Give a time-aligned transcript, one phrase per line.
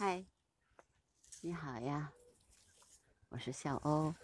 [0.00, 0.24] 嗨，
[1.40, 2.12] 你好呀，
[3.30, 4.14] 我是小欧。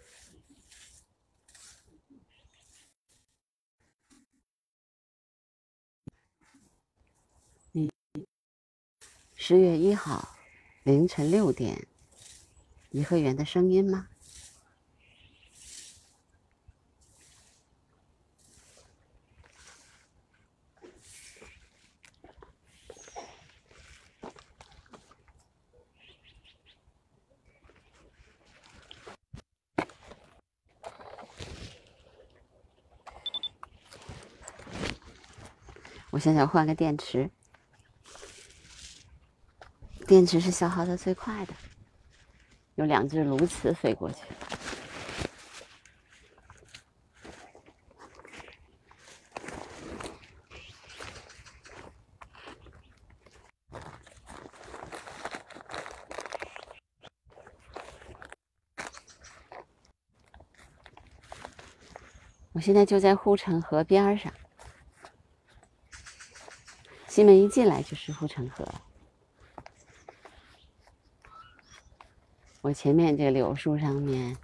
[7.73, 7.91] 你
[9.35, 10.37] 十月一号
[10.83, 11.85] 凌晨六点，
[12.91, 14.07] 颐和园的声音吗？
[36.15, 37.29] 我现在换个电池，
[40.07, 41.53] 电池是消耗的最快的。
[42.75, 44.23] 有两只鸬鹚飞过去。
[62.53, 64.31] 我现在就在护城河边上。
[67.15, 68.67] 西门一进来就是护城河，
[72.59, 74.35] 我前面这个柳树上面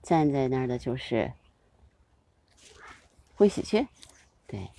[0.00, 1.32] 站在那儿的就是
[3.34, 3.88] 灰喜鹊，
[4.46, 4.70] 对。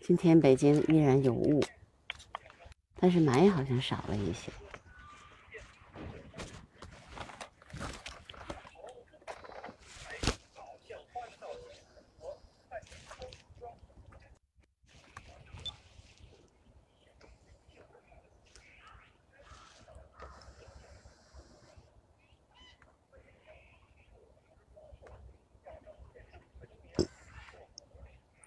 [0.00, 1.62] 今天北京依然有雾，
[2.98, 4.50] 但是霾好像少了一些。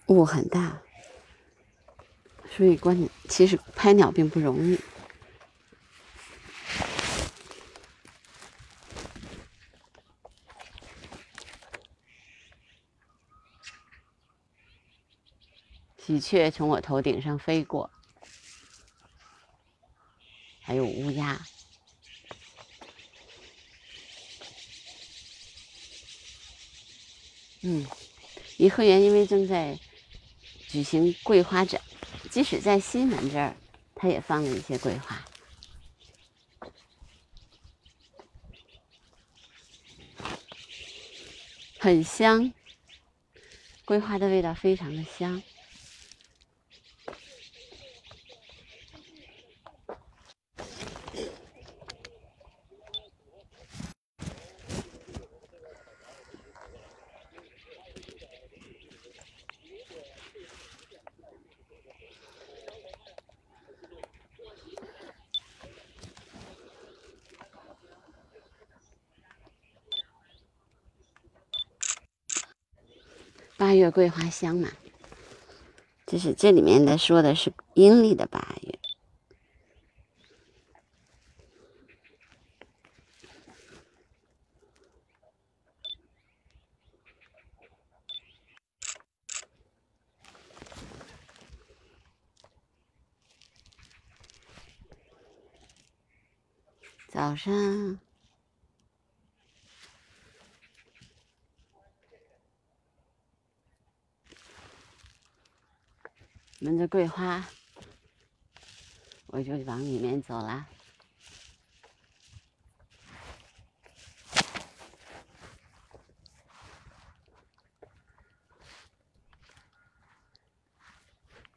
[0.09, 0.81] 雾很大，
[2.57, 4.79] 所以观其实拍鸟并不容易。
[16.03, 17.91] 喜鹊从我头顶上飞过，
[20.59, 21.39] 还有乌鸦。
[27.61, 27.85] 嗯，
[28.57, 29.79] 颐和园因为正在。
[30.69, 31.81] 举行桂花展，
[32.29, 33.55] 即使在西门这儿，
[33.95, 35.25] 它也放了一些桂花，
[41.79, 42.53] 很香。
[43.83, 45.41] 桂花的味道非常的香。
[73.91, 74.69] 桂花香嘛，
[76.05, 78.79] 就是这里面的说的是阴历的八月。
[97.11, 98.08] 早上。
[106.61, 107.47] 闻着桂花，
[109.27, 110.67] 我就往里面走了。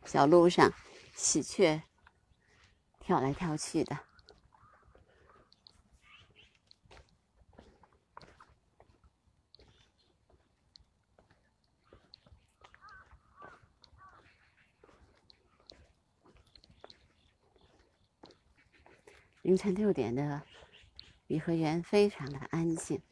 [0.05, 0.73] 小路上，
[1.17, 1.83] 喜鹊
[3.01, 3.99] 跳来跳去的。
[19.53, 20.41] 凌晨六点的
[21.27, 23.03] 颐和园非常的安静，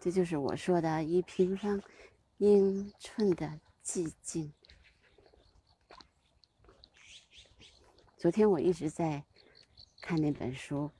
[0.00, 1.82] 这就是我说的一平方
[2.38, 4.54] 英寸的寂静。
[8.16, 9.22] 昨天我一直在
[10.00, 10.90] 看那本书。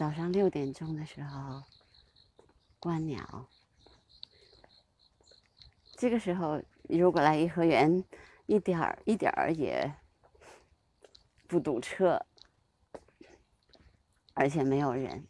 [0.00, 1.62] 早上六点钟的时候
[2.78, 3.50] 观鸟。
[5.98, 8.02] 这个时候如果来颐和园，
[8.46, 9.94] 一点儿一点儿也
[11.46, 12.24] 不堵车，
[14.32, 15.28] 而且没有人。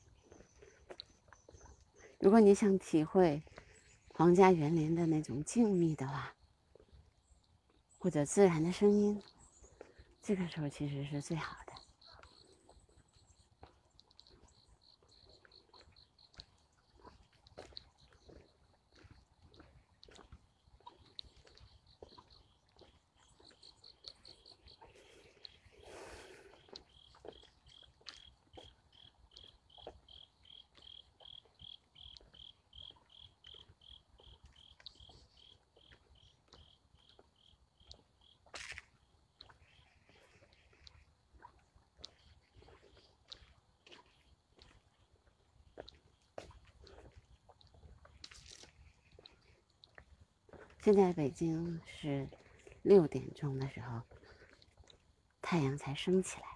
[2.21, 3.43] 如果你想体会
[4.15, 6.33] 皇家园林的那种静谧的话，
[7.99, 9.21] 或者自然的声音，
[10.23, 11.70] 这个时候其实是最好的。
[50.93, 52.29] 现在北京是
[52.83, 54.03] 六点钟的时候，
[55.41, 56.47] 太阳才升起来。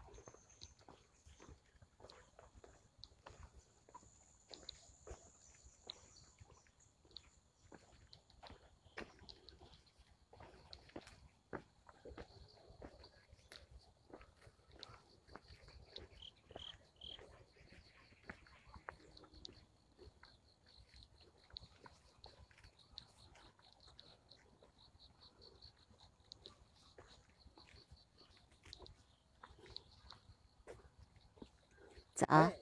[32.17, 32.53] 早，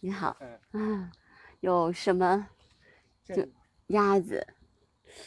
[0.00, 0.36] 你好，
[0.72, 1.12] 嗯，啊，
[1.60, 2.48] 有什么
[3.24, 3.48] 这就
[3.86, 4.44] 鸭子？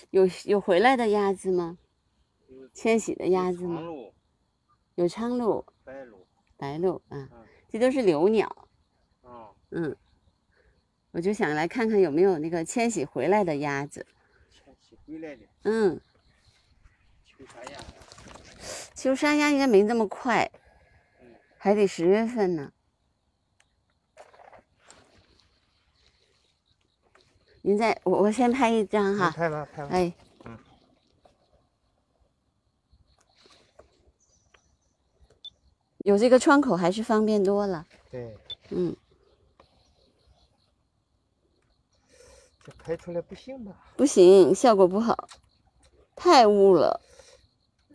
[0.09, 1.77] 有有回来的鸭子吗？
[2.49, 3.81] 有迁徙的鸭子吗？
[4.95, 6.27] 有苍鹭、白鹭，
[6.57, 8.67] 白鹭啊，嗯，这都是留鸟。
[9.21, 9.95] 哦，嗯，
[11.11, 14.05] 我就想来看看有没有那个迁徙回来的鸭子。
[14.51, 16.01] 迁徙回来的嗯，
[17.25, 17.79] 秋沙鸭，
[18.93, 20.51] 秋沙鸭应该没这么快，
[21.21, 22.73] 嗯，还得十月份呢。
[27.63, 29.29] 您再，我我先拍一张哈。
[29.31, 30.13] 拍吧，拍吧，哎，
[30.45, 30.57] 嗯，
[35.99, 37.85] 有这个窗口还是方便多了。
[38.09, 38.35] 对，
[38.71, 38.95] 嗯，
[42.63, 43.71] 这拍出来不行吧？
[43.95, 45.29] 不行，效果不好，
[46.15, 46.99] 太雾了，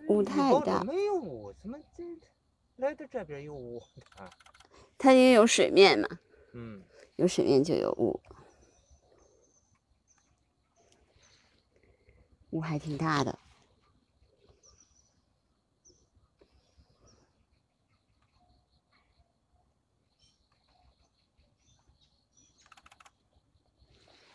[0.09, 2.05] 雾太大没有雾，怎么这
[2.77, 3.83] 来到这边有雾
[4.17, 4.31] 啊？
[4.97, 6.09] 它因为有水面嘛，
[6.53, 6.83] 嗯，
[7.17, 8.21] 有水面就有雾，
[12.57, 13.39] 雾还挺大的。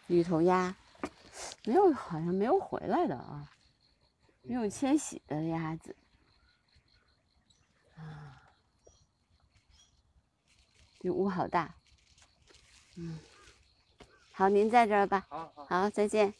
[0.06, 0.76] 绿头鸭
[1.64, 3.50] 没有，好像没有回来的啊，
[4.44, 5.96] 没有迁徙的鸭子。
[7.96, 8.54] 啊，
[11.00, 11.74] 这雾好大。
[12.98, 13.18] 嗯，
[14.32, 15.26] 好，您在这儿吧。
[15.28, 16.32] 好好，好，再见。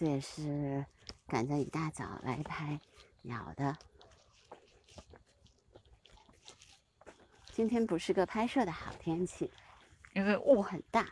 [0.00, 0.86] 这也是
[1.26, 2.80] 赶在一大早来拍
[3.20, 3.76] 鸟的。
[7.52, 9.52] 今天不是个拍摄的好天气，
[10.14, 11.06] 因为雾很大。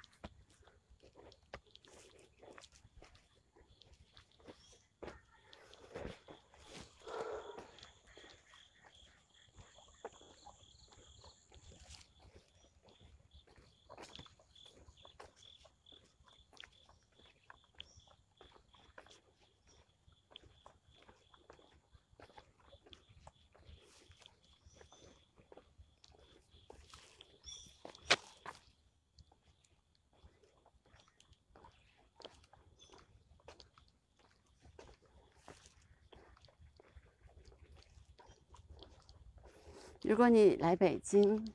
[40.09, 41.53] 如果你来北京，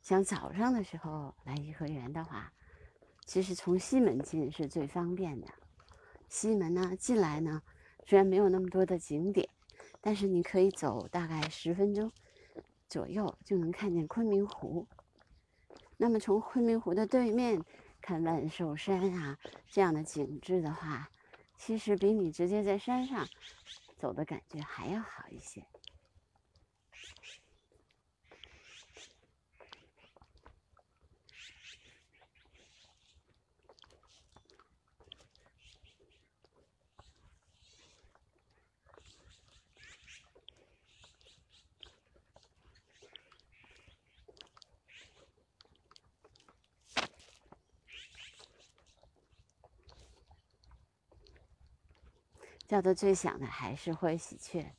[0.00, 2.52] 想早上的时候来颐和园的话，
[3.26, 5.48] 其实从西门进是最方便的。
[6.28, 7.60] 西门呢，进来呢，
[8.06, 9.48] 虽然没有那么多的景点，
[10.00, 12.12] 但是你可以走大概十分钟
[12.88, 14.86] 左右就能看见昆明湖。
[15.96, 17.60] 那么从昆明湖的对面
[18.00, 19.36] 看万寿山啊
[19.66, 21.10] 这样的景致的话，
[21.56, 23.26] 其实比你直接在山上
[23.98, 25.66] 走的感觉还要好一些。
[52.68, 54.74] 叫的最响的还是灰喜鹊。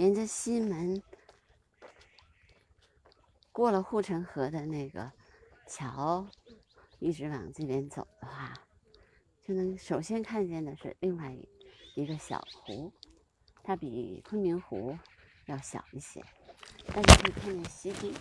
[0.00, 1.02] 沿着西门
[3.52, 5.12] 过了护城河的那个
[5.68, 6.26] 桥，
[6.98, 8.54] 一直往这边走的话，
[9.42, 11.36] 就能首先看见的是另外
[11.94, 12.90] 一个小湖，
[13.62, 14.96] 它比昆明湖
[15.44, 16.24] 要小一些，
[16.94, 18.14] 大家可以看见西堤。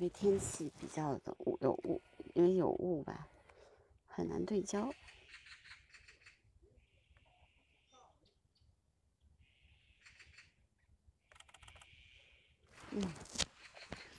[0.00, 2.00] 因为天气比较的雾有雾，
[2.32, 3.28] 因为有雾吧，
[4.06, 4.90] 很难对焦。
[12.92, 13.12] 嗯，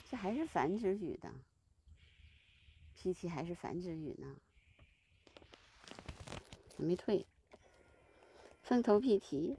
[0.08, 1.34] 这还是繁殖雨的
[2.94, 4.36] ，，P T 还是繁殖雨呢，
[6.76, 7.26] 还没退。
[8.62, 9.58] 凤头 P T。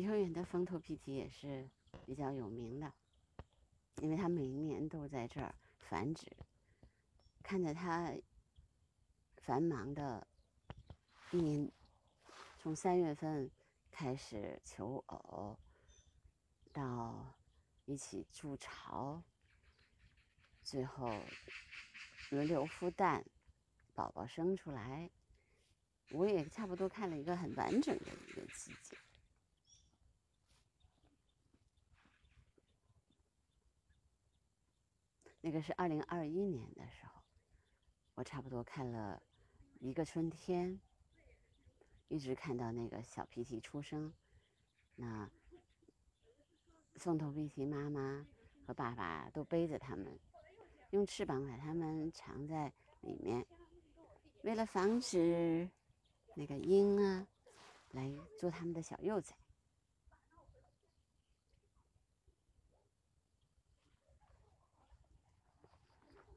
[0.00, 1.68] 颐和园的风头屁蹄也是
[2.06, 2.90] 比较有名的，
[3.96, 6.34] 因为它每一年都在这儿繁殖。
[7.42, 8.16] 看着它
[9.36, 10.26] 繁忙的
[11.32, 11.70] 一年，
[12.56, 13.50] 从三月份
[13.90, 15.58] 开始求偶，
[16.72, 17.34] 到
[17.84, 19.22] 一起筑巢，
[20.62, 21.12] 最后
[22.30, 23.22] 轮流孵蛋，
[23.92, 25.10] 宝宝生出来，
[26.12, 28.96] 我也差不多看了一个很完整的一个季节。
[35.40, 37.22] 那个是二零二一年的时候，
[38.14, 39.22] 我差不多看了
[39.78, 40.78] 一个春天，
[42.08, 44.12] 一直看到那个小皮皮出生。
[44.96, 45.30] 那
[46.96, 48.26] 凤头皮皮妈妈
[48.66, 50.18] 和爸爸都背着他们，
[50.90, 52.70] 用翅膀把它们藏在
[53.00, 53.46] 里面，
[54.42, 55.66] 为了防止
[56.34, 57.26] 那个鹰啊
[57.92, 59.34] 来做他们的小幼崽。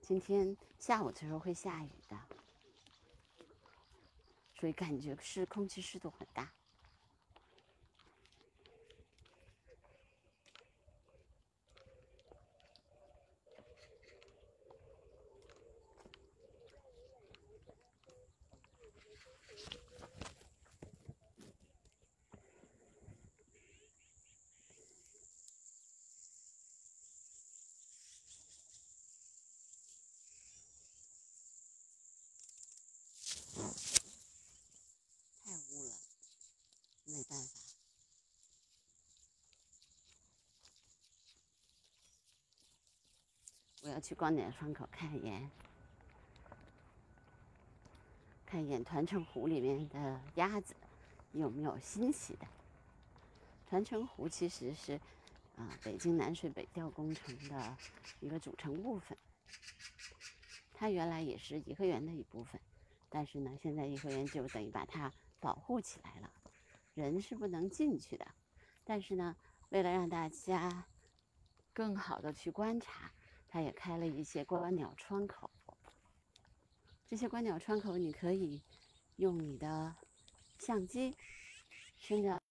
[0.05, 2.19] 今天下午的时候会下雨的，
[4.59, 6.51] 所以感觉是空气湿度很大。
[43.85, 45.49] 我要去观鸟窗口看一眼，
[48.45, 50.75] 看一眼团城湖里面的鸭子
[51.31, 52.45] 有没有新奇的。
[53.69, 54.99] 团城湖其实是
[55.55, 57.77] 啊、北京南水北调工程的
[58.19, 59.17] 一个组成部分，
[60.73, 62.59] 它原来也是颐和园的一部分，
[63.09, 66.29] 但是呢，现在颐和园就等于把它保护起来了，
[66.93, 68.27] 人是不能进去的。
[68.83, 69.33] 但是呢，
[69.69, 70.83] 为了让大家
[71.71, 73.09] 更好的去观察，
[73.53, 75.47] 它也开了一些观鸟窗口。
[77.05, 78.63] 这些观鸟窗口，你可以
[79.17, 79.95] 用你的
[80.57, 81.15] 相机
[81.99, 82.42] 伸着。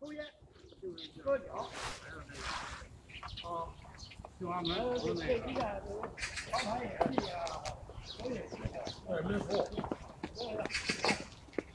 [0.00, 0.24] 抽烟
[0.82, 1.44] 就是喝酒，
[3.42, 3.48] 啊，
[4.38, 5.62] 就俺们呃，说这那个，这个
[6.52, 7.32] 黄牌也是呀，
[8.22, 9.44] 我也是呀，我也没服。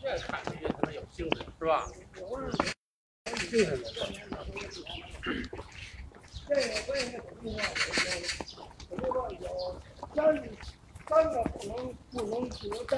[0.03, 1.87] 越看越他妈有精神，是吧？
[2.15, 3.85] 有精神的。
[6.47, 7.43] 这个我也是怎么
[8.45, 8.55] 说？
[8.89, 9.43] 我就说有
[10.15, 10.17] 三
[11.07, 11.71] 三个不能
[12.11, 12.93] 不能自由站，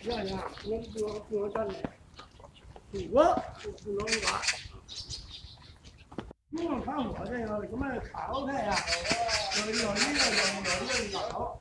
[0.00, 0.30] 你看看，
[0.62, 1.74] 不能自由自由站的，
[3.12, 3.22] 我
[3.82, 4.26] 不能玩。
[6.50, 8.74] 不用看我这个什么卡 OK 呀，
[9.58, 10.38] 有有一个有
[10.96, 11.58] 有一个老，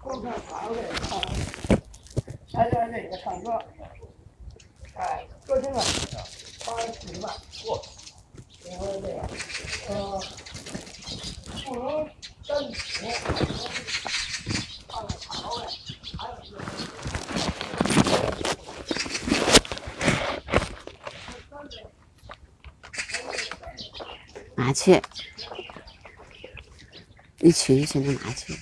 [0.00, 1.12] 光看卡 OK 啊，
[2.52, 3.46] 还在那个唱歌，
[4.96, 5.80] 哎，歌厅啊，
[6.66, 7.80] 八十万，嚯！
[8.68, 9.08] 然后这个，
[9.88, 9.94] 呃，
[11.64, 11.82] 不能
[12.48, 12.74] 单独，
[14.88, 15.62] 放在卡拉 OK，
[16.18, 16.60] 还有就是。
[24.62, 25.02] 麻雀，
[27.40, 28.54] 一群一群的麻雀。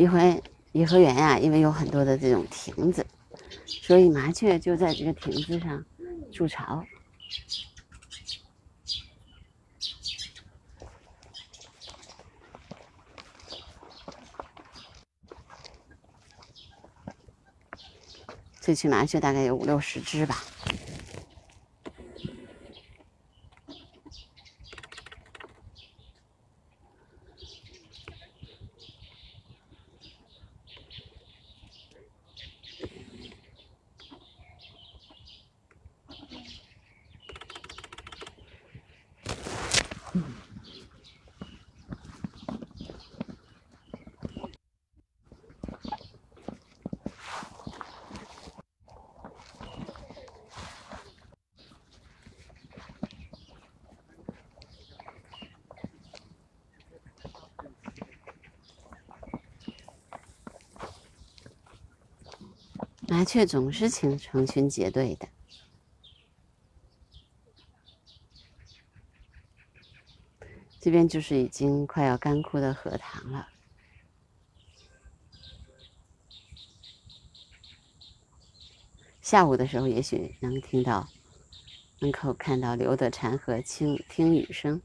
[0.00, 3.04] 颐和颐和园呀、因为有很多的这种亭子，
[3.66, 5.84] 所以麻雀就在这个亭子上
[6.32, 6.82] 筑巢。
[18.58, 20.42] 这群麻雀大概有五六十只吧。
[63.08, 65.28] 麻却总是成成群结队的。
[70.80, 73.48] 这边就是已经快要干枯的荷塘了。
[79.20, 81.08] 下午的时候，也许能听到，
[82.00, 84.82] 能够看到刘德禅和听听雨声，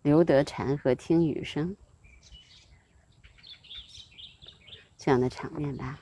[0.00, 1.76] 刘德禅和听雨声
[4.96, 6.00] 这样的场面吧。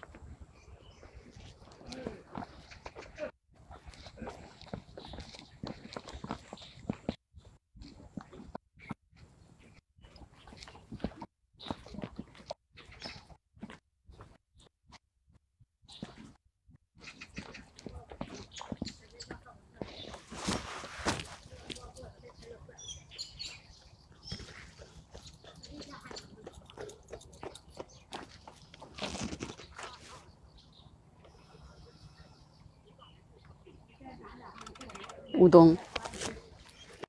[35.39, 35.75] 乌冬，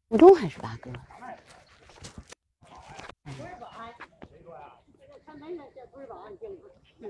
[0.07, 0.91] 乌冬还是八哥？
[3.29, 3.35] 就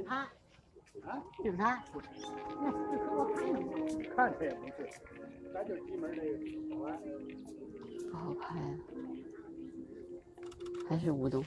[0.01, 0.27] 是他，
[1.07, 1.81] 啊，就是他，
[2.59, 3.25] 那这可我
[4.15, 4.89] 看不是，
[5.53, 6.29] 咱就进门那个
[6.75, 6.99] 保安。
[8.11, 8.77] 不好拍啊，
[10.89, 11.43] 还是吴东。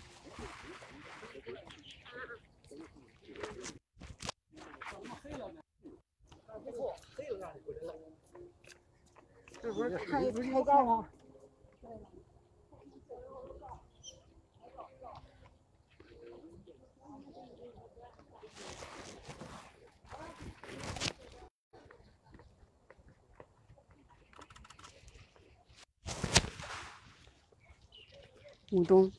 [9.62, 11.08] 这不是开开高吗？
[28.76, 29.10] 乌冬，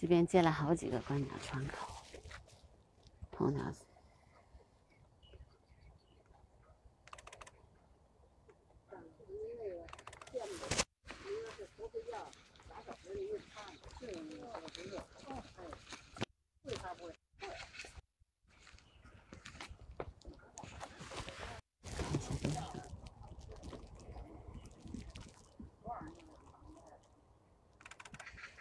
[0.00, 1.92] 这边建了好几个观鸟窗口，
[3.36, 3.72] 候鸟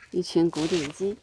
[0.10, 1.16] 一群古典鸡。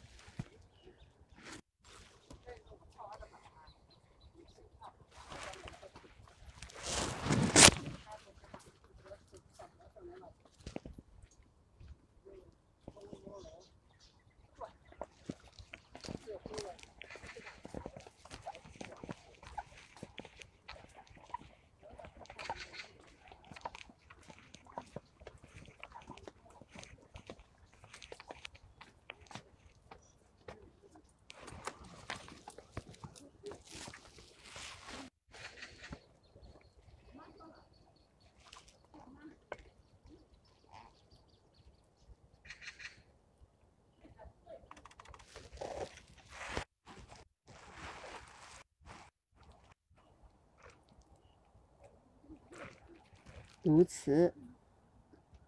[53.64, 54.34] 鸬鹚，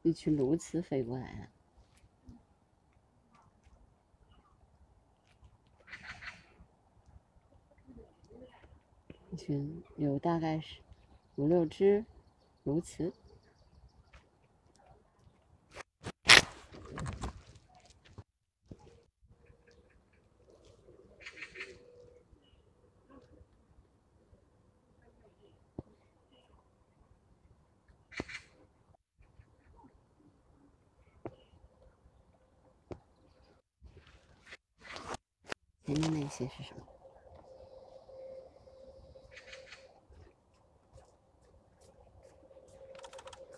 [0.01, 1.49] 一群鸬鹚飞过来了。
[9.31, 10.81] 一群有大概是
[11.35, 12.07] 五六只
[12.65, 13.13] 鸬鹚。
[35.87, 36.83] 前面那些是什么？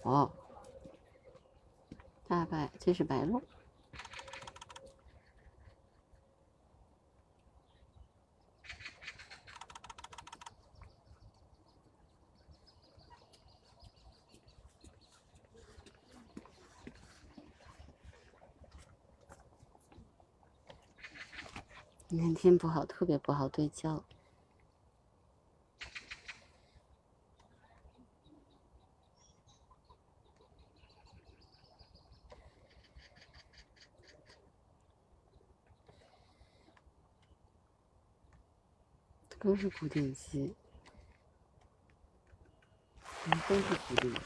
[0.03, 0.31] 哦，
[2.27, 3.42] 大概这是白鹭。
[22.09, 24.03] 今天天不好，特别不好对焦。
[39.38, 40.55] 都是固定机，
[43.47, 44.21] 都是固定机。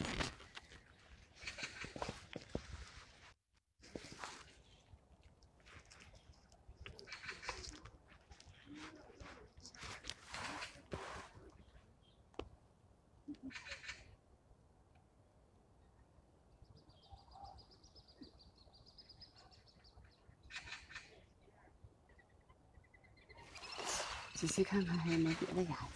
[24.35, 25.87] 仔细看看还有没有别的鸭子。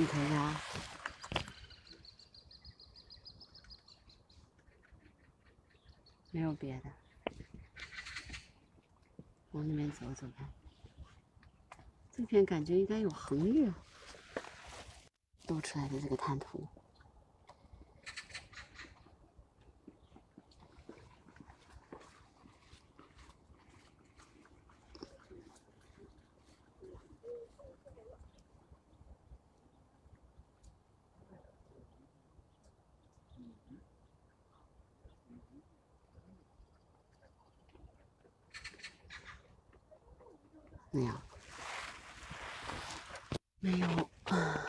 [0.00, 0.60] 一头鸭。
[6.34, 6.92] 没有别的，
[9.50, 10.48] 往那边走走看。
[12.12, 13.68] 这片感觉应该有横越
[15.48, 16.64] 露出来的这个滩涂。
[40.94, 41.14] 没有，
[43.60, 43.86] 没有
[44.24, 44.68] 啊。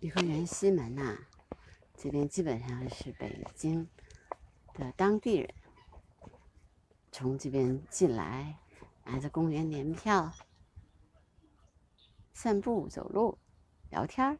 [0.00, 1.18] 颐和园西门呐、
[1.96, 3.88] 这边基本上是北京
[4.74, 5.54] 的当地人
[7.10, 8.56] 从这边进来，
[9.04, 10.32] 拿着公园年票，
[12.32, 13.36] 散步、走路、
[13.90, 14.38] 聊天儿，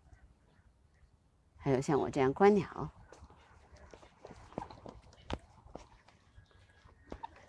[1.56, 2.90] 还有像我这样观鸟。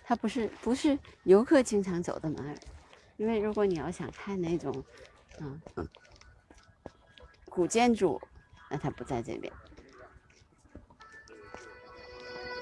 [0.04, 2.58] 它不是不是游客经常走的门，
[3.18, 4.84] 因为如果你要想看那种，
[5.40, 5.88] 嗯嗯。
[7.50, 8.22] 古建筑，
[8.70, 9.52] 那他不在这边。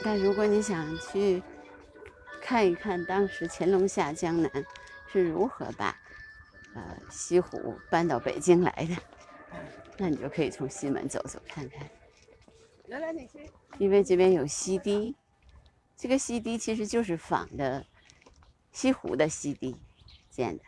[0.04, 1.42] 但如果你想去
[2.42, 4.52] 看一看当时乾隆下江南
[5.12, 5.98] 是如何把
[6.76, 8.96] 呃西湖搬到北京来的，
[9.98, 11.90] 那你就可以从西门走走看看。
[12.88, 13.50] 来来，你去。
[13.80, 15.16] 因为这边有西堤，
[15.98, 17.84] 这个西堤其实就是仿的
[18.72, 19.76] 西湖的西堤
[20.30, 20.64] 建的。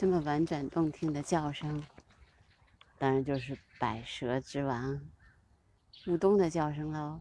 [0.00, 1.84] 这么婉转动听的叫声，
[2.96, 4.98] 当然就是百蛇之王
[6.06, 7.20] 乌冬的叫声喽。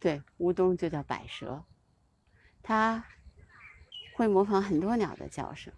[0.00, 1.66] 对，乌冬就叫百蛇，
[2.62, 3.04] 它
[4.14, 5.70] 会模仿很多鸟的叫声。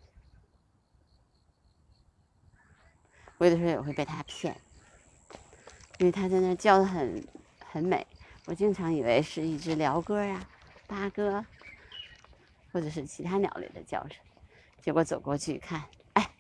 [3.39, 4.61] 我有的时候也会被它骗，
[5.99, 7.27] 因为它在那叫的很
[7.65, 8.07] 很美，
[8.47, 10.49] 我经常以为是一只鹩哥呀、
[10.87, 11.45] 八哥，
[12.73, 14.23] 或者是其他鸟类的叫声，
[14.81, 16.31] 结果走过去一看，哎，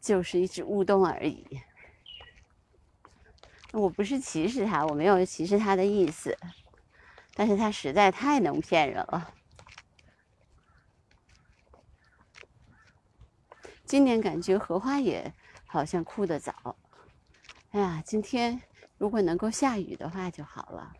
[0.00, 1.60] 就是一只乌冬而已。
[3.72, 6.38] 我不是歧视它，我没有歧视它的意思，
[7.34, 9.34] 但是它实在太能骗人了。
[13.84, 15.34] 今年感觉荷花也。
[15.66, 16.76] 好像枯得早，
[17.74, 18.62] 哎呀，今天
[18.98, 20.92] 如果能够下雨的话就好了。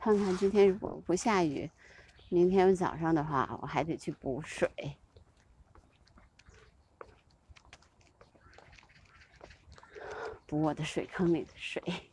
[0.00, 1.70] 看看今天如果不下雨，
[2.28, 4.68] 明天早上的话我还得去补水，
[10.44, 12.07] 补我的水坑里的水。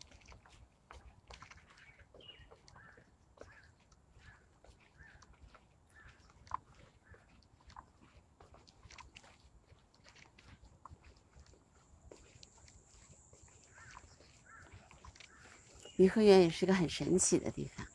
[15.98, 17.86] 颐和园也是个很神奇的地方，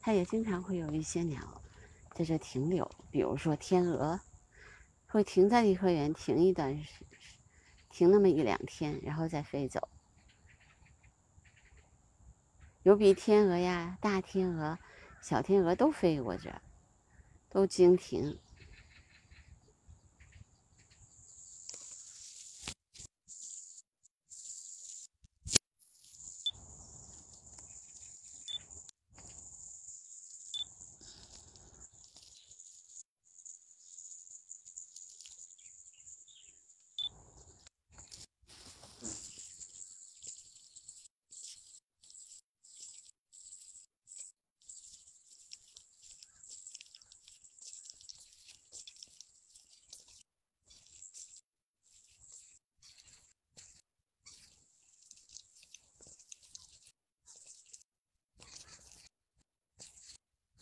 [0.00, 1.62] 它也经常会有一些鸟
[2.12, 4.20] 在这停留，比如说天鹅，
[5.06, 7.04] 会停在颐和园停一段时，
[7.90, 9.88] 停那么一两天，然后再飞走。
[12.82, 14.78] 有比天鹅呀、大天鹅、
[15.22, 16.60] 小天鹅都飞过这，
[17.48, 18.38] 都经停。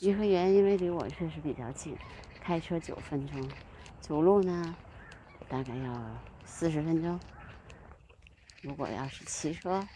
[0.03, 1.97] 颐和园因为离我确实比较近，
[2.41, 3.49] 开车九分钟，
[4.01, 4.77] 走路呢
[5.49, 7.21] 大概要四十分钟。
[8.63, 9.87] 如果要是骑车，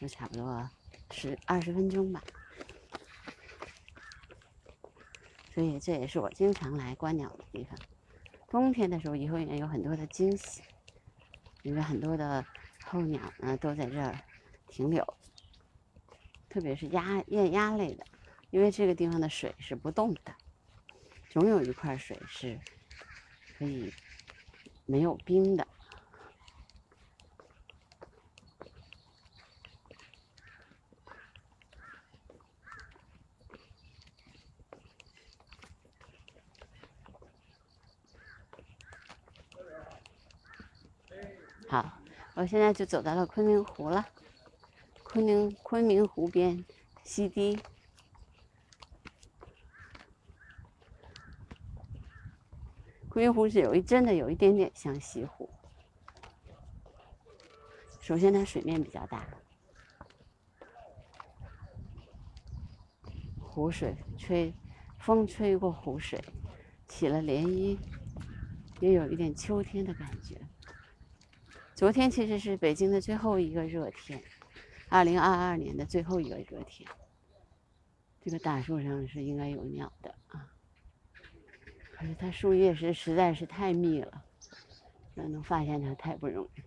[0.00, 0.70] 就差不多
[1.10, 2.22] 十二十分钟吧。
[5.52, 7.76] 所以这也是我经常来观鸟的地方。
[8.50, 10.62] 冬天的时候，颐和园有很多的惊喜，
[11.64, 12.46] 因为很多的
[12.84, 14.16] 候鸟呢都在这儿
[14.68, 15.04] 停留，
[16.48, 18.06] 特别是鸭雁鸭类的。
[18.54, 20.32] 因为这个地方的水是不动的，
[21.28, 22.60] 总有一块水是
[23.58, 23.92] 可以
[24.86, 25.66] 没有冰的。
[41.68, 41.98] 好，
[42.34, 44.06] 我现在就走到了昆明湖了，
[45.02, 46.64] 昆明昆明湖边
[47.02, 47.58] 西堤。
[53.14, 55.48] 昆明湖是有一真的有一点点像西湖。
[58.00, 59.24] 首先，它水面比较大，
[63.38, 64.52] 湖水吹，
[64.98, 66.20] 风吹过湖水，
[66.88, 67.78] 起了涟漪，
[68.80, 70.36] 也有一点秋天的感觉。
[71.76, 74.20] 昨天其实是北京的最后一个热天，
[74.88, 76.90] 二零二二年的最后一个热天。
[78.20, 80.53] 这个大树上是应该有鸟的啊。
[82.04, 84.24] 可是它树叶是实在是太密了，
[85.14, 86.62] 要能发现它太不容易，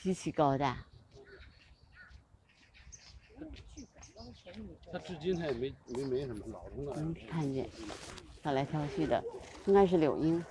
[0.00, 0.86] 极其高大。
[4.92, 7.00] 它至今它也没没没什么老东西。
[7.00, 7.68] 能看见，
[8.40, 9.20] 跳来跳去的，
[9.66, 10.44] 应该是柳莺。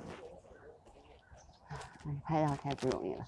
[1.69, 3.25] 哎，拍到太不容易了，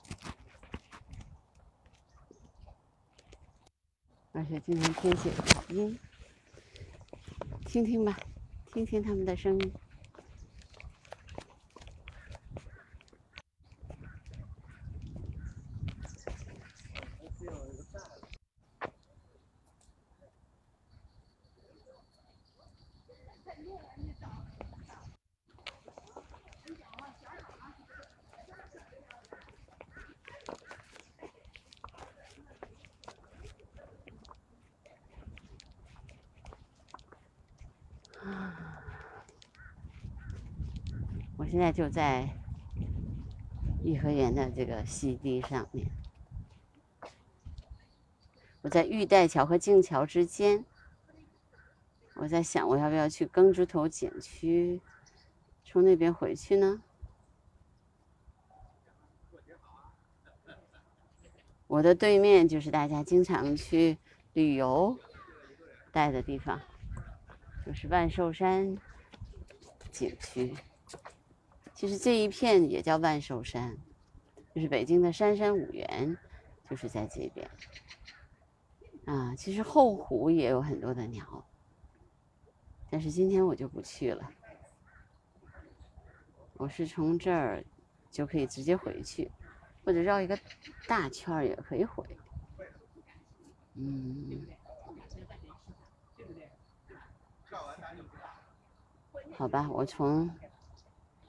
[4.34, 5.98] 而且今天天气好阴。
[7.66, 8.18] 听听吧，
[8.72, 9.83] 听听他们的声音。
[41.54, 42.28] 现在就在
[43.84, 45.86] 颐和园的这个西堤上面，
[48.64, 50.66] 我在玉带桥和静桥之间。
[52.16, 54.82] 我在想，我要不要去耕猪头景区，
[55.64, 56.82] 从那边回去呢？
[61.68, 64.00] 我的对面就是大家经常去
[64.34, 64.98] 旅游
[65.92, 66.60] 待的地方，
[67.64, 68.76] 就是万寿山
[69.92, 70.56] 景区。
[71.74, 73.78] 其实这一片也叫万寿山，
[74.54, 76.18] 就是北京的三山五园，
[76.70, 77.50] 就是在这边。
[79.06, 81.46] 啊，其实后湖也有很多的鸟。
[82.90, 84.32] 但是今天我就不去了，
[86.54, 87.64] 我是从这儿
[88.12, 89.32] 就可以直接回去，
[89.84, 90.38] 或者绕一个
[90.88, 92.06] 大圈儿也可以回。
[93.74, 94.46] 嗯，
[99.32, 100.30] 好吧，我从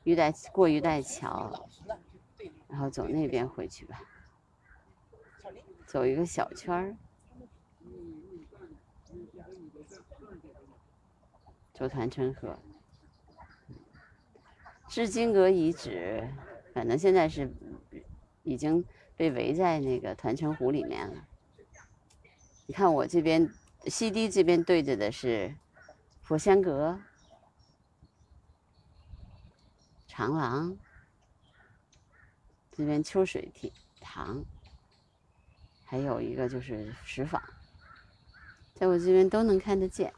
[0.05, 1.69] 玉带过玉带桥，
[2.69, 4.01] 然后走那边回去吧，
[5.87, 6.97] 走一个小圈儿。
[11.73, 12.57] 走团城河，
[14.87, 16.33] 至金阁遗址，
[16.73, 17.53] 反正现在是
[18.45, 18.85] 已经
[19.17, 21.27] 被围在那个团城湖里面了。
[22.67, 23.51] 你看我这边
[23.87, 25.57] 西堤这边对着的是
[26.23, 27.01] 佛香阁、
[30.17, 30.79] 长廊，
[32.71, 33.69] 这边秋水亭
[34.01, 34.45] 堂，
[35.85, 37.43] 还有一个就是石坊，
[38.75, 40.15] 在我这边都能看得见。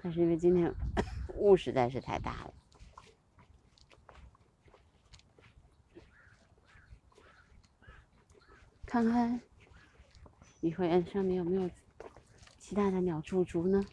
[0.00, 0.74] 但是因为今天
[1.36, 2.54] 雾实在是太大了，
[8.86, 9.38] 看看
[10.62, 11.70] 颐和园上面有没有
[12.58, 13.84] 其他的鸟驻足呢？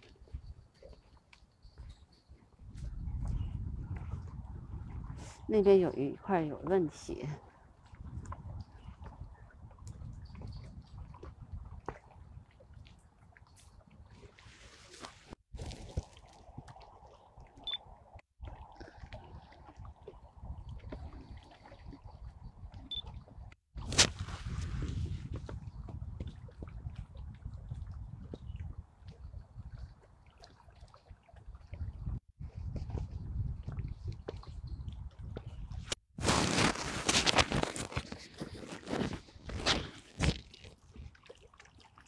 [5.53, 7.27] 那边有一块有问题。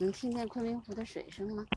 [0.03, 1.67] 能听见昆明湖的水声吗？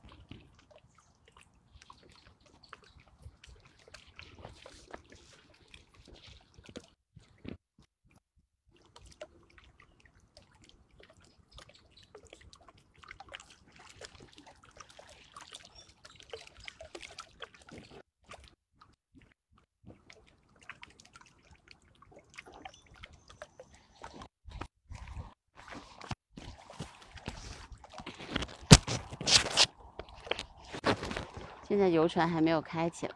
[31.67, 33.15] 现在游船还没有开起来。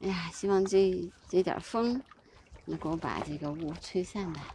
[0.00, 2.02] 哎呀，希望这这点风
[2.66, 4.54] 能够把这个雾吹散吧。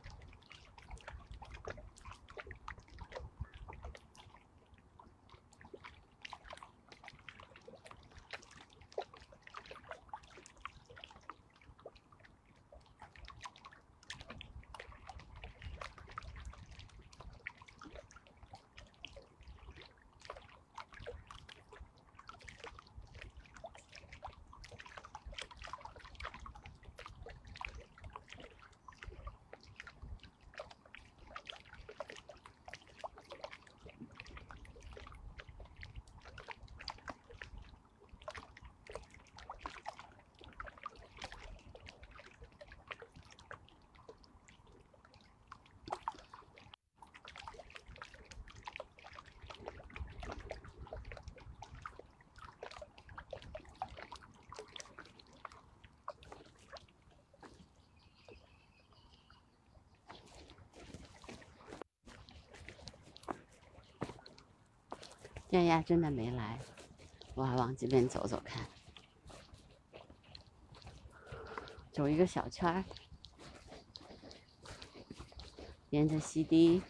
[65.60, 66.58] 哎呀真的没来，
[67.36, 68.66] 我还往这边走走看，
[71.92, 72.86] 走一个小圈儿，
[75.90, 76.82] 沿着溪堤。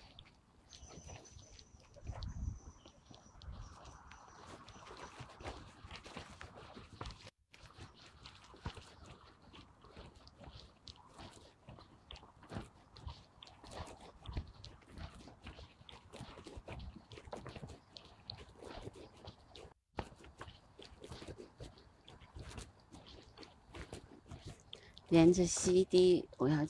[25.29, 26.65] 沿着西堤，我要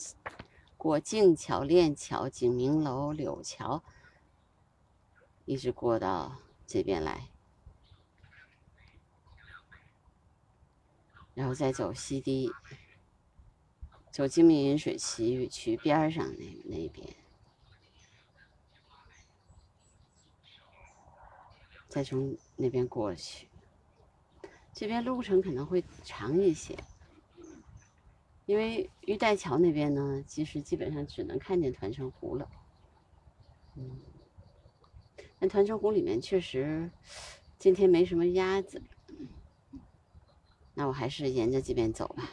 [0.76, 3.82] 过静桥、链桥、景明楼、柳桥，
[5.46, 6.36] 一直过到
[6.68, 7.30] 这边来，
[11.34, 12.52] 然后再走西堤，
[14.12, 17.16] 走金明云水奇遇区边上那那边，
[21.88, 23.48] 再从那边过去。
[24.74, 26.78] 这边路程可能会长一些，
[28.50, 32.50] 因为玉带桥那边呢，其实基本上只能看见团城湖了。
[33.76, 34.00] 嗯，
[35.38, 36.90] 那团城湖里面确实
[37.60, 38.82] 今天没什么鸭子，
[40.74, 42.28] 那我还是沿着这边走吧。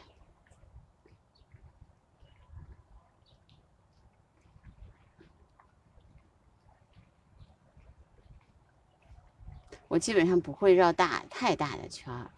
[9.87, 12.31] 我基本上不会绕大太大的圈儿，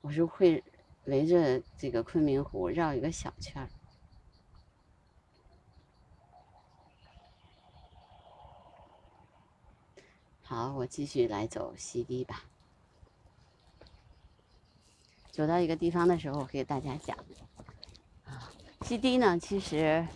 [0.00, 0.64] 我是会
[1.06, 3.68] 围着这个昆明湖绕一个小圈儿。
[10.42, 12.44] 好，我继续来走西堤吧。
[15.32, 17.16] 走到一个地方的时候，我给大家讲
[18.24, 18.52] 啊，
[18.82, 20.06] 西堤呢，其实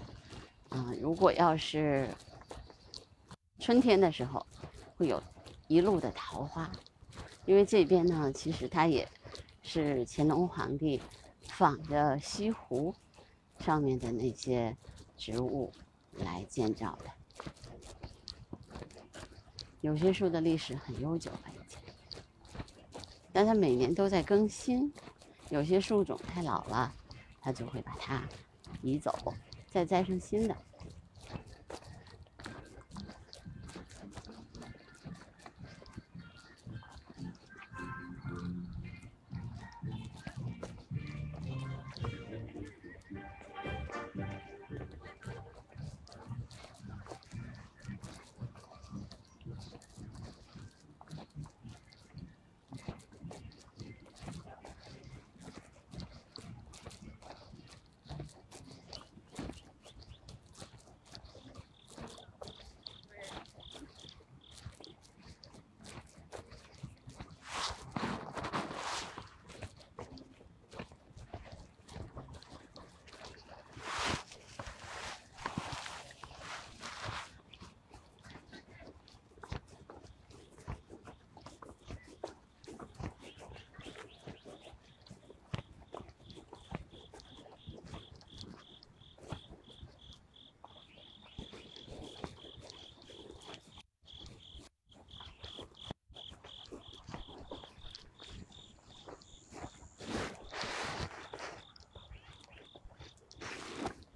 [0.68, 2.08] 啊，如果要是
[3.58, 4.46] 春天的时候，
[4.96, 5.22] 会有。
[5.68, 6.68] 一路的桃花，
[7.46, 9.08] 因为这边呢，其实它也
[9.62, 11.00] 是乾隆皇帝
[11.42, 12.94] 仿着西湖
[13.58, 14.76] 上面的那些
[15.16, 15.72] 植物
[16.12, 17.10] 来建造的。
[19.80, 21.78] 有些树的历史很悠久了已经，
[23.32, 24.92] 但它每年都在更新。
[25.48, 26.94] 有些树种太老了，
[27.40, 28.22] 它就会把它
[28.82, 29.34] 移走，
[29.68, 30.56] 再栽上新的。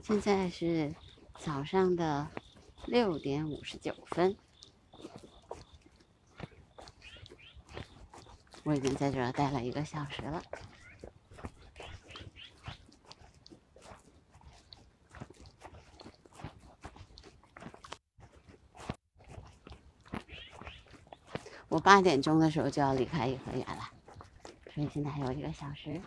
[0.07, 0.95] 现在是
[1.39, 2.29] 早上的
[2.85, 4.37] 六点五十九分，
[8.65, 10.43] 我已经在这儿待了一个小时了。
[21.69, 23.91] 我八点钟的时候就要离开颐和园了，
[24.75, 25.99] 所以现在还有一个小时。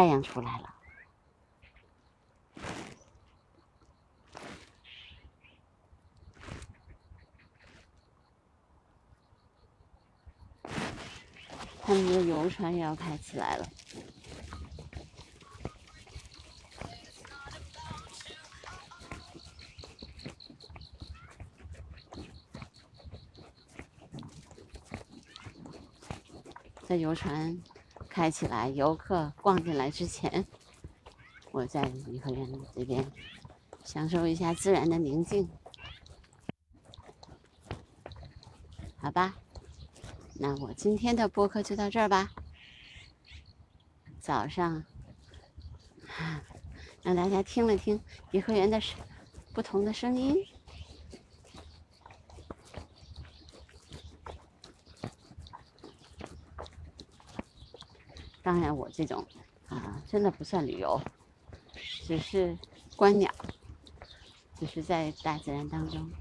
[0.00, 0.74] 太阳出来了，
[11.82, 13.68] 他们的游船也要开起来了。
[26.88, 27.62] 在游船。
[28.10, 30.44] 开起来，游客逛进来之前，
[31.52, 33.10] 我在颐和园这边
[33.84, 35.48] 享受一下自然的宁静，
[38.96, 39.36] 好吧？
[40.34, 42.30] 那我今天的播客就到这儿吧。
[44.18, 44.84] 早上，
[47.02, 48.02] 让大家听了听
[48.32, 48.98] 颐和园的声
[49.54, 50.36] 不同的声音。
[58.42, 59.26] 当然，我这种
[59.68, 61.00] 啊，真的不算旅游，
[62.06, 62.58] 只是
[62.96, 63.34] 观鸟，
[64.58, 66.12] 只是在大自然当中。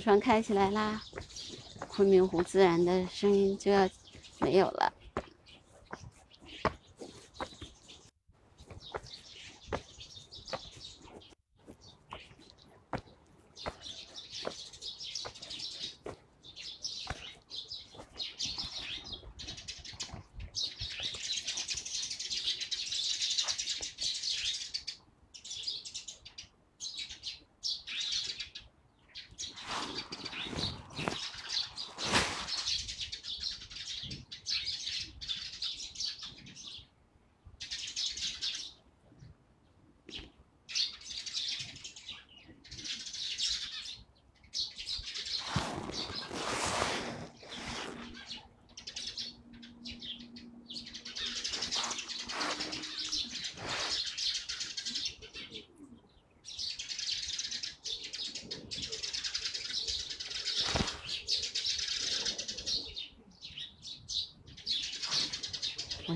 [0.00, 1.02] 船开起来啦，
[1.88, 3.88] 昆明湖自然的声音就要
[4.40, 4.92] 没有了。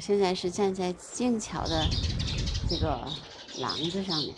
[0.07, 1.88] 现在是站在静桥的
[2.68, 3.11] 这个
[3.57, 4.34] 廊子上面，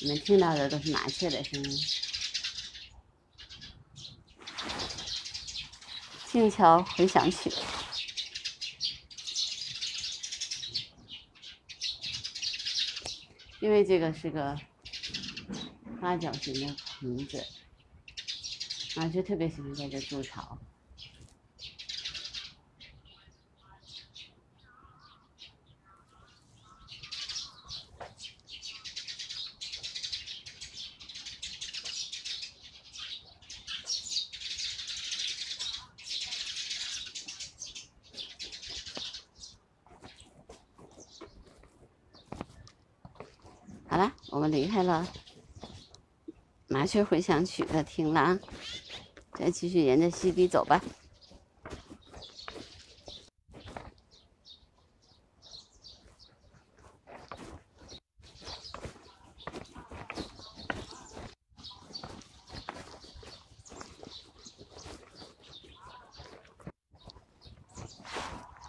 [0.00, 1.80] 你们听到的都是麻雀的声音。
[6.26, 7.52] 静桥回响曲，
[13.60, 14.58] 因为这个是个
[16.00, 17.46] 八角形的亭子，
[18.96, 20.58] 麻雀特别喜欢在这筑巢。
[43.90, 45.08] 好了，我们离开了
[46.98, 48.40] 麻雀回响曲的亭廊，
[49.34, 50.82] 再继续沿着溪堤走吧。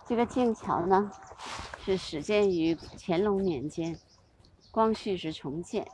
[0.07, 1.11] 这个剑桥呢，
[1.83, 3.99] 是始建于乾隆年间。
[4.69, 5.87] 光绪是重建，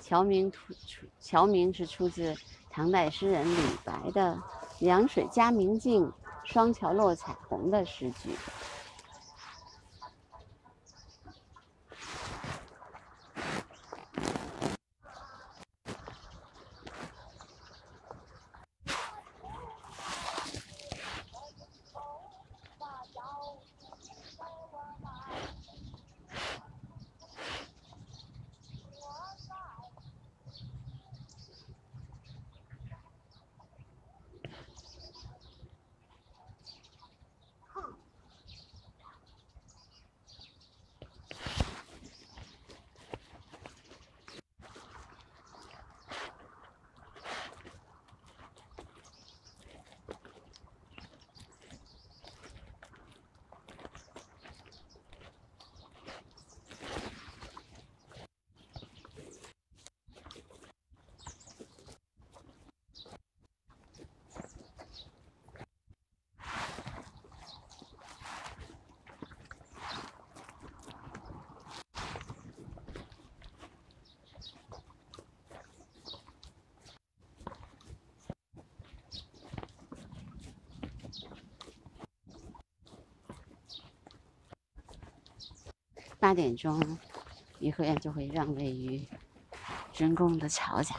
[0.00, 2.36] 桥名土出桥名是出自
[2.70, 4.36] 唐代诗人李白的
[4.82, 6.10] “凉水佳明镜，
[6.42, 8.30] 双桥落彩虹”的诗句。
[86.30, 86.80] 八点钟，
[87.58, 89.04] 颐和园就会让位于
[89.96, 90.94] 人工的曹家。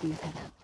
[0.00, 0.59] 离开了。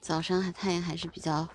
[0.00, 1.46] 早上还太阳还是比较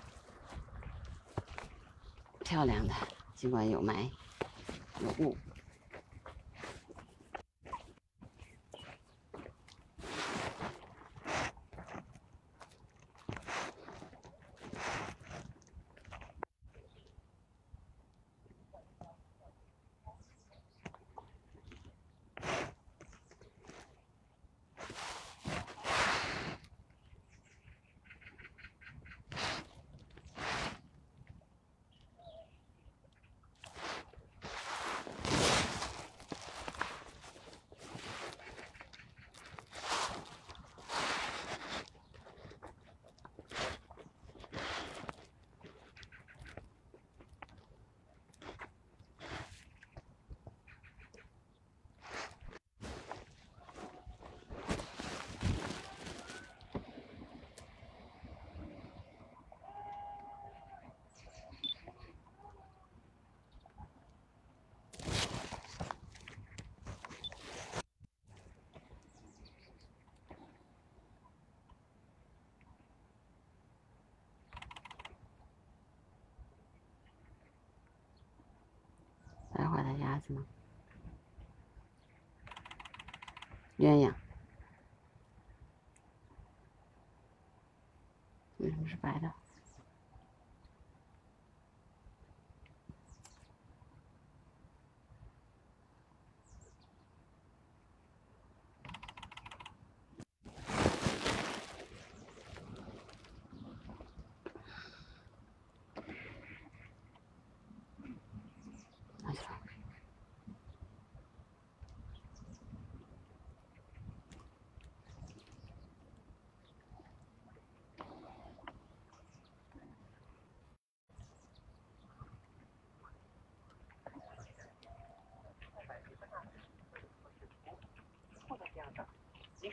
[2.44, 2.94] 漂亮的，
[3.34, 4.08] 尽管有霾
[5.00, 5.36] 有雾。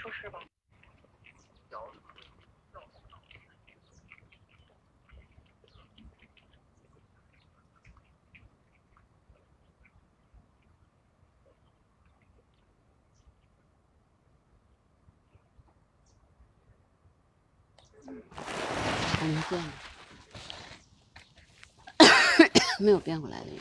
[0.04, 0.40] 您说是吧？
[19.20, 19.64] 还没变，
[22.80, 23.58] 没有变过来的原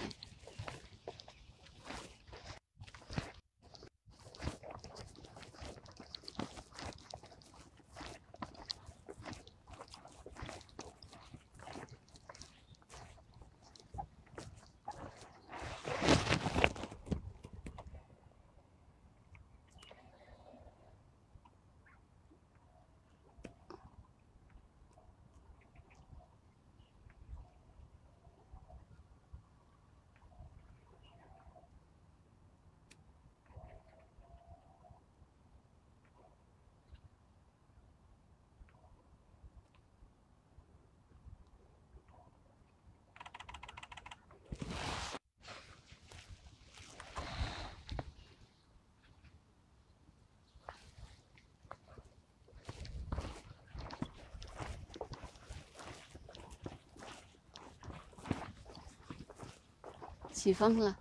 [60.42, 60.96] 起风了，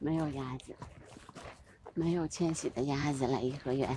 [0.00, 0.76] 没有鸭子，
[1.94, 3.96] 没有迁徙的鸭子来颐和园。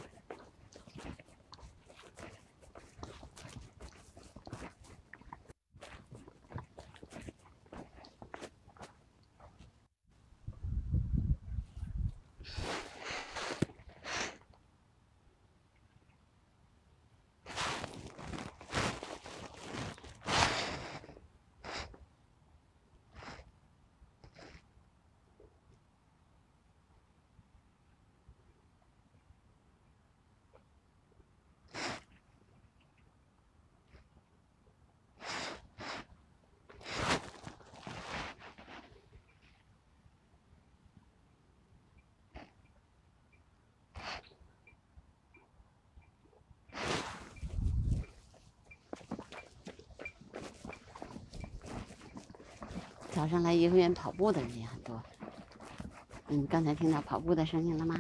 [53.18, 55.02] 早上来颐和园跑步的人也很多。
[56.28, 57.96] 嗯，刚才听到跑步的声音了吗？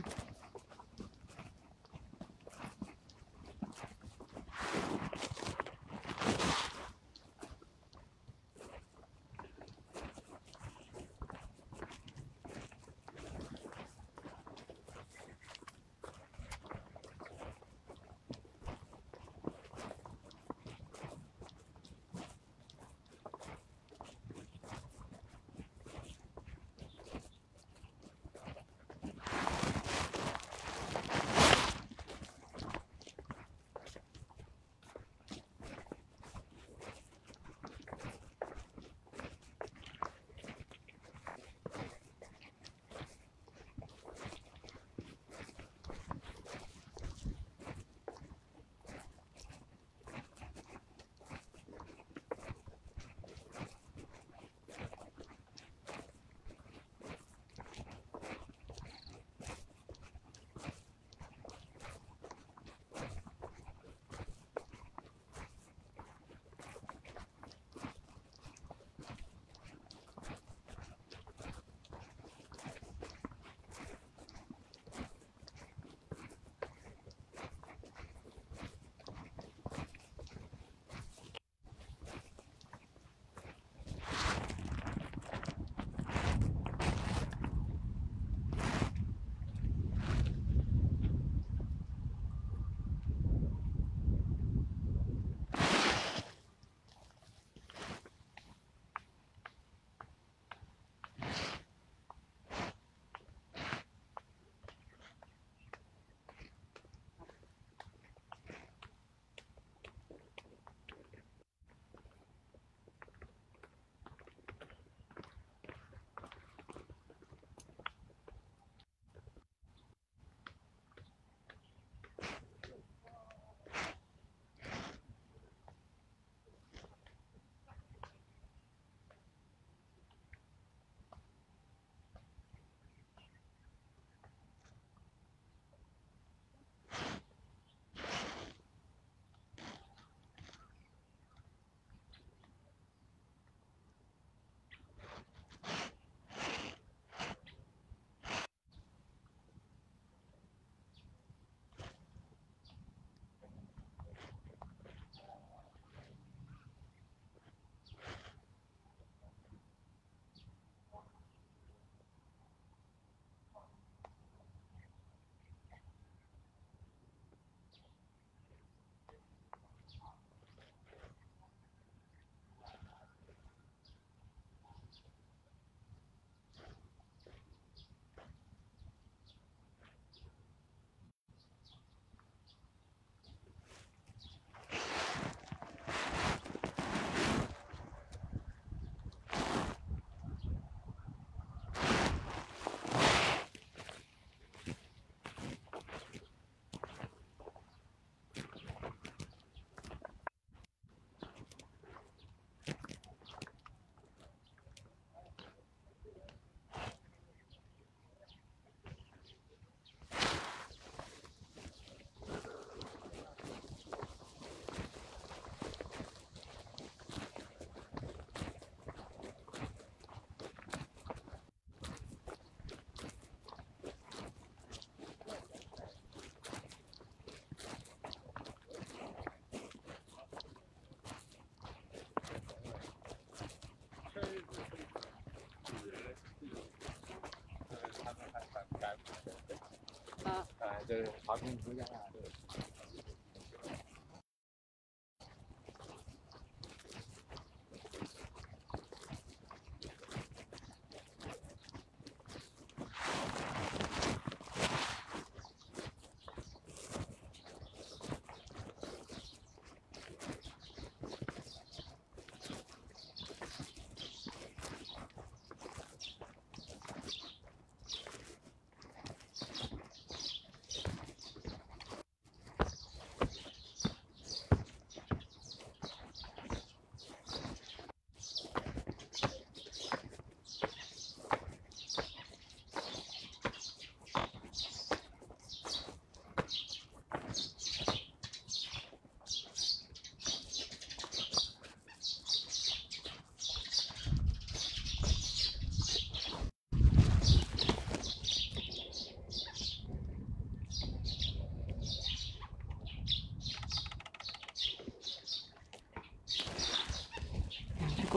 [240.88, 242.02] 就是爬空出现了，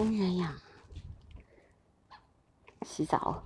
[0.00, 0.56] 公园呀
[2.86, 3.44] 洗澡。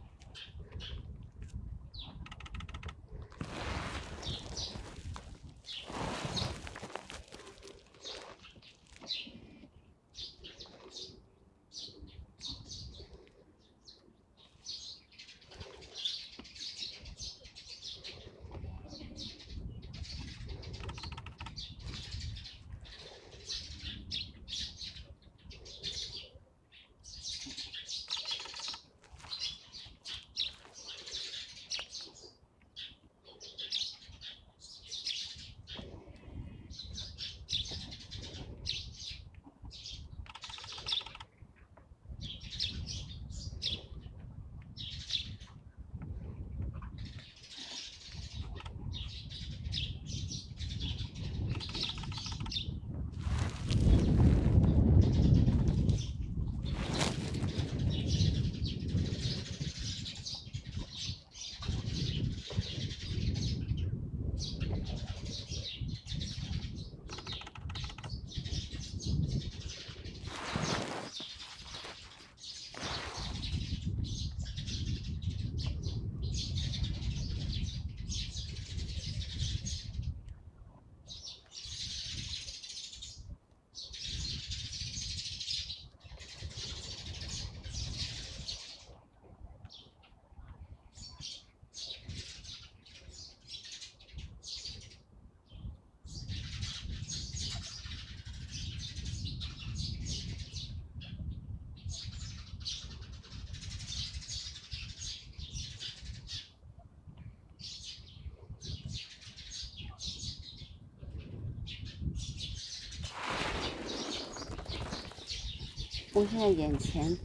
[116.14, 117.18] 我现在眼前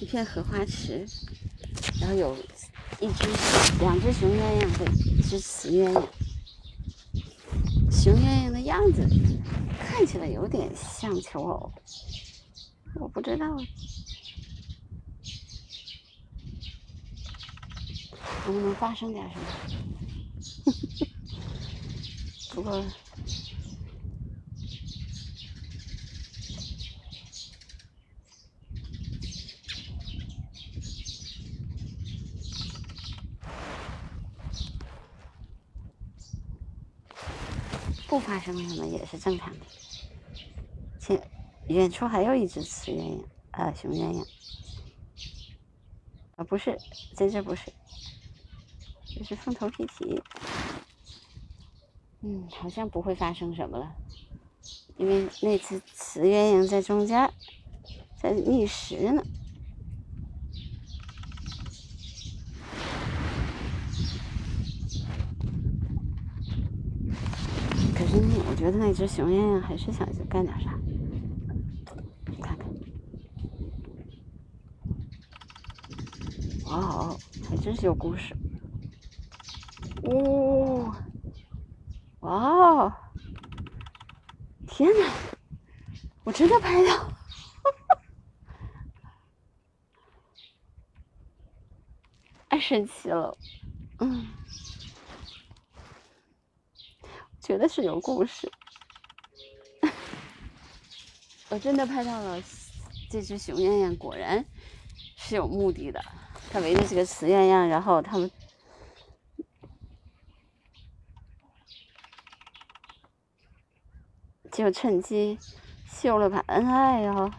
[0.00, 1.04] 一片荷花池，
[2.00, 2.36] 然后有
[3.00, 3.26] 一只、
[3.80, 6.06] 两只雄鸳鸯和一只雌鸳鸯。
[7.90, 9.04] 雄鸳鸯的样子
[9.80, 11.72] 看起来有点像求偶，
[12.94, 13.56] 我不知道
[18.46, 19.46] 能不能发生点什么。
[22.54, 22.84] 不过。
[38.08, 39.60] 不发生什么也是正常的。
[41.00, 41.18] 前
[41.68, 44.26] 远处还有一只雌鸳鸯，呃，雄鸳鸯。
[46.36, 46.78] 啊，不是，
[47.16, 47.72] 这只不是，
[49.16, 50.22] 这是凤头皮皮。
[52.20, 53.96] 嗯，好像不会发生什么了，
[54.98, 57.32] 因为那只雌鸳鸯在中间，
[58.20, 59.24] 在觅食呢。
[68.50, 70.78] 我觉得那只雄鸳鸯还是想干点啥，
[72.42, 72.68] 看看。
[76.66, 77.18] 哇哦，
[77.48, 78.36] 还真是有故事。
[80.02, 80.94] 哦，
[82.20, 82.92] 哇哦！
[84.66, 85.10] 天哪，
[86.24, 87.10] 我真的拍到，
[92.50, 93.34] 太 神奇了，
[94.00, 94.26] 嗯。
[97.40, 98.52] 觉得是有故事，
[101.50, 102.42] 我真的拍到了
[103.10, 104.44] 这只雄鸳鸯，果然
[105.16, 106.04] 是有目的的。
[106.50, 108.30] 它围着这个雌鸳鸯，然后它们
[114.52, 115.38] 就趁机
[115.86, 117.30] 秀了把恩爱哟。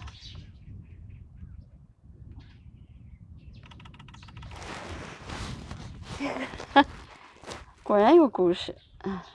[7.84, 9.26] 果然有故事啊！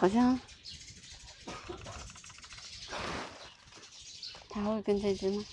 [0.00, 0.40] 好像，
[4.48, 5.44] 他会跟这只吗？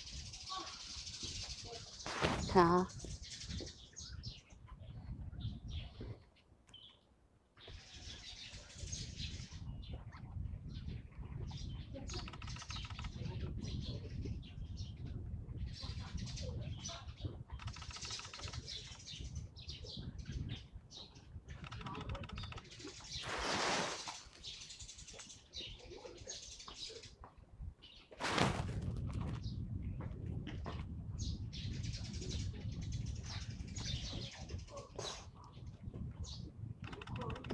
[2.48, 2.88] 看啊。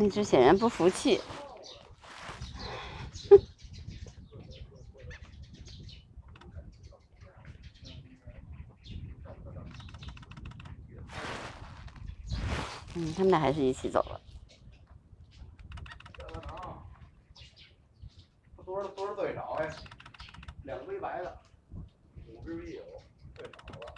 [0.05, 1.19] 那只显然不服气。
[12.95, 14.21] 嗯，他们俩还是一起走了。
[18.63, 19.75] 多少多少最少呀？
[20.65, 21.39] 两杯白的，
[22.27, 22.83] 五只啤酒，
[23.35, 23.95] 最少了。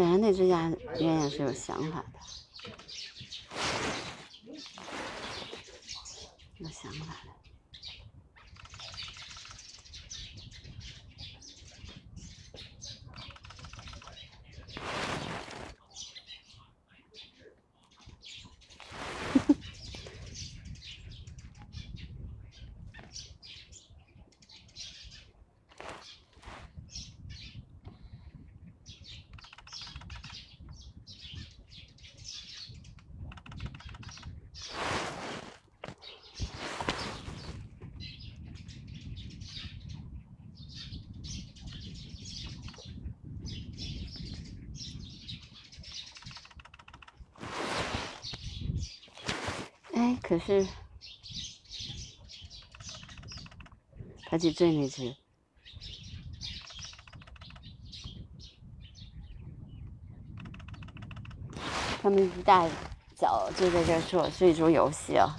[0.00, 2.18] 显然那只鸭鸳鸯是有想法的，
[6.56, 7.30] 有想法的。
[49.92, 50.64] 哎，可是
[54.26, 55.16] 他去追那只，
[62.00, 62.70] 他们一大
[63.16, 65.36] 早就在这做追逐游戏啊。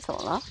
[0.00, 0.42] 走了，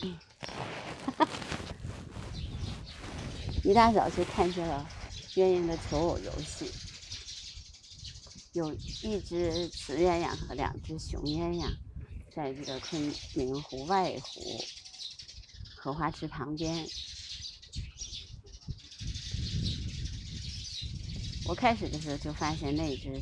[3.62, 4.88] 一大早就看见了
[5.34, 6.68] 鸳鸯的求偶游戏，
[8.52, 11.76] 有一只雌鸳鸯和两只雄鸳鸯，
[12.34, 14.64] 在这个昆明湖外湖
[15.76, 16.88] 荷花池旁边。
[21.50, 23.20] 我开始的时候就发现那只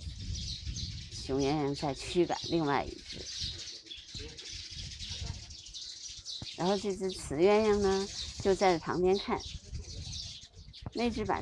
[1.10, 3.24] 雄鸳鸯在驱赶另外一只，
[6.58, 8.06] 然后这只雌鸳鸯呢
[8.42, 9.40] 就在旁边看。
[10.92, 11.40] 那只把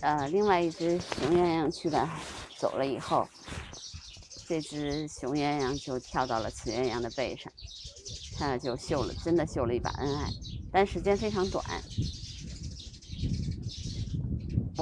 [0.00, 2.08] 呃另外一只雄鸳鸯驱赶
[2.56, 3.28] 走了以后，
[4.48, 7.52] 这只雄鸳鸯就跳到了雌鸳鸯的背上，
[8.38, 10.30] 它就秀了，真的秀了一把恩爱，
[10.72, 11.62] 但时间非常短。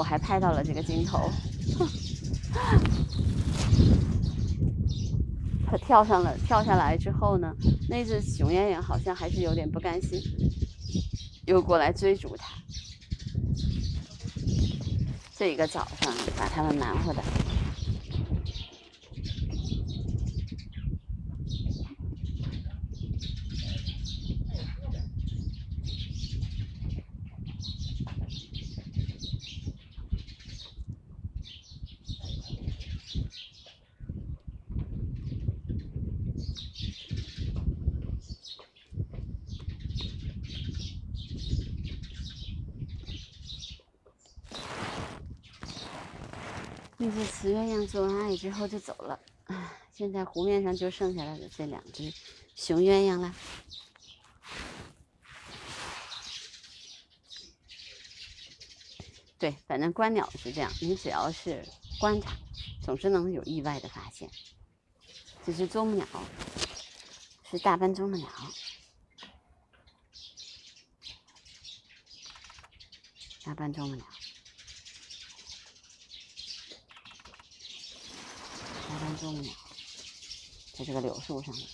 [0.00, 1.30] 我还拍到了这个镜头，
[5.66, 7.54] 它跳上了，跳下来之后呢，
[7.86, 10.18] 那只熊鸳鸯好像还是有点不甘心，
[11.44, 12.46] 又过来追逐它。
[15.36, 17.22] 这一个早上把他们忙活的。
[47.02, 49.18] 那只雌鸳鸯做完爱之后就走了，
[49.92, 52.14] 现在湖面上就剩下来的这两只
[52.54, 53.34] 雄鸳鸯了。
[59.40, 61.66] 对，反正观鸟是这样，你只要是
[61.98, 62.30] 观察，
[62.80, 64.30] 总是能有意外的发现。
[65.44, 66.06] 这只啄木鸟
[67.50, 68.28] 是大斑啄木鸟，
[73.42, 74.06] 大斑啄木鸟。
[79.00, 79.48] 观众呢，
[80.74, 81.66] 在这个柳树上面。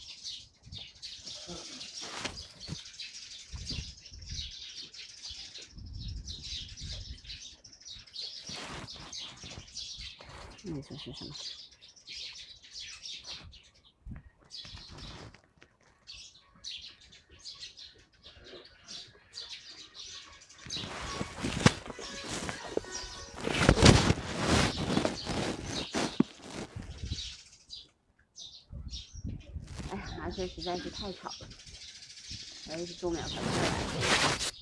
[10.63, 11.35] 那说是什么？
[30.37, 31.49] 这，实在是太吵了，
[32.67, 34.56] 还是啄木鸟跑出来。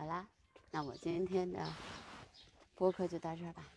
[0.00, 0.26] 好啦，
[0.70, 1.62] 那我今天的
[2.74, 3.68] 播客就到这儿吧。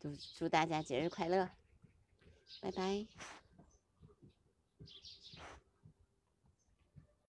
[0.00, 1.50] 祝祝大家节日快乐，
[2.62, 3.06] 拜拜。